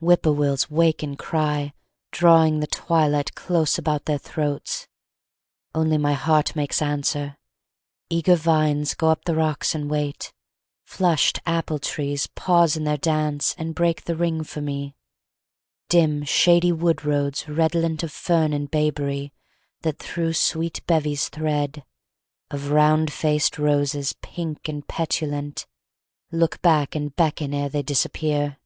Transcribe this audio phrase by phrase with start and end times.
[0.00, 1.72] Whip poor wills wake and cry,
[2.10, 4.88] Drawing the twilight close about their throats.
[5.76, 7.36] Only my heart makes answer.
[8.10, 10.32] Eager vines Go up the rocks and wait;
[10.82, 14.96] flushed apple trees Pause in their dance and break the ring for me;
[15.88, 19.32] Dim, shady wood roads, redolent of fern And bayberry,
[19.82, 21.84] that through sweet bevies thread
[22.50, 25.64] Of round faced roses, pink and petulant,
[26.32, 28.58] Look back and beckon ere they disappear.